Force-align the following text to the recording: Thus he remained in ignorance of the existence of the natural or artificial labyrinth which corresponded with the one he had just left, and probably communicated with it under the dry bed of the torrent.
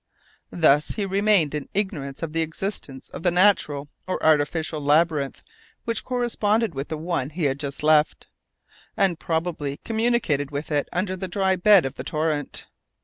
Thus 0.49 0.87
he 0.87 1.05
remained 1.05 1.53
in 1.53 1.69
ignorance 1.75 2.23
of 2.23 2.33
the 2.33 2.41
existence 2.41 3.09
of 3.11 3.21
the 3.21 3.29
natural 3.29 3.87
or 4.07 4.25
artificial 4.25 4.81
labyrinth 4.81 5.43
which 5.85 6.03
corresponded 6.03 6.73
with 6.73 6.87
the 6.87 6.97
one 6.97 7.29
he 7.29 7.43
had 7.43 7.59
just 7.59 7.83
left, 7.83 8.25
and 8.97 9.19
probably 9.19 9.77
communicated 9.85 10.49
with 10.49 10.71
it 10.71 10.89
under 10.91 11.15
the 11.15 11.27
dry 11.27 11.55
bed 11.55 11.85
of 11.85 11.93
the 11.93 12.03
torrent. 12.03 12.65